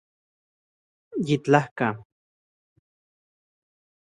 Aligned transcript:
Yitlajka 1.27 1.89